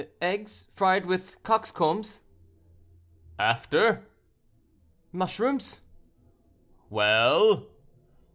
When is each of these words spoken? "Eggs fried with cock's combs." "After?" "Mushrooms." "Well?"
"Eggs 0.19 0.67
fried 0.75 1.05
with 1.05 1.43
cock's 1.43 1.69
combs." 1.69 2.21
"After?" 3.37 4.01
"Mushrooms." 5.11 5.81
"Well?" 6.89 7.67